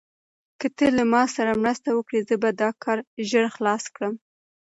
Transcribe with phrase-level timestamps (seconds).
[0.59, 2.97] که ته له ما سره مرسته وکړې، زه به دا کار
[3.29, 4.13] ژر خلاص کړم.